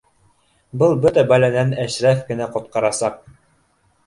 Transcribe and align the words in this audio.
Был 0.83 0.95
бөтә 1.03 1.23
бәләнән 1.31 1.75
Әшрәф 1.83 2.25
кенә 2.31 2.49
ҡотҡарасаҡ 2.57 3.23